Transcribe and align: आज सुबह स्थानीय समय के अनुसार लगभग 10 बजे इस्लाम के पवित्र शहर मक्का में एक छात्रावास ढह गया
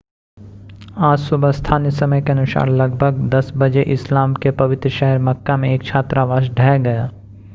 आज 0.99 1.19
सुबह 1.19 1.51
स्थानीय 1.51 1.91
समय 1.91 2.21
के 2.21 2.31
अनुसार 2.31 2.69
लगभग 2.69 3.19
10 3.29 3.51
बजे 3.57 3.81
इस्लाम 3.93 4.33
के 4.35 4.51
पवित्र 4.51 4.89
शहर 4.89 5.19
मक्का 5.19 5.57
में 5.57 5.69
एक 5.73 5.83
छात्रावास 5.83 6.49
ढह 6.49 6.77
गया 6.77 7.09